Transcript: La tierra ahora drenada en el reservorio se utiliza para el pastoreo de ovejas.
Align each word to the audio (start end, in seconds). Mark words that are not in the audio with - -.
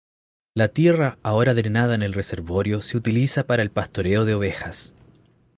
La 0.55 0.69
tierra 0.69 1.19
ahora 1.21 1.53
drenada 1.53 1.93
en 1.93 2.01
el 2.01 2.13
reservorio 2.13 2.81
se 2.81 2.97
utiliza 2.97 3.45
para 3.45 3.61
el 3.61 3.69
pastoreo 3.69 4.25
de 4.25 4.33
ovejas. 4.33 4.95